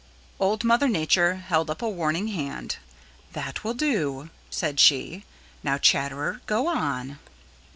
Old 0.39 0.63
Mother 0.63 0.87
Nature 0.87 1.35
held 1.35 1.69
up 1.69 1.83
a 1.83 1.87
warning 1.87 2.29
hand. 2.29 2.77
"That 3.33 3.63
will 3.63 3.75
do," 3.75 4.31
said 4.49 4.79
she. 4.79 5.25
"Now, 5.61 5.77
Chatterer, 5.77 6.41
go 6.47 6.65
on." 6.65 7.19